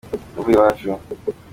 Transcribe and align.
navuye 0.33 0.55
iwacu. 0.57 0.89